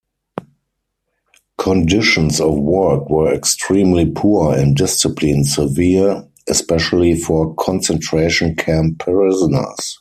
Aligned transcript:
Conditions 1.59 2.39
of 2.41 2.55
work 2.57 3.07
were 3.07 3.31
extremely 3.31 4.09
poor, 4.09 4.57
and 4.57 4.75
discipline 4.75 5.43
severe, 5.43 6.27
especially 6.49 7.13
for 7.15 7.53
concentration 7.53 8.55
camp 8.55 8.97
prisoners. 8.97 9.77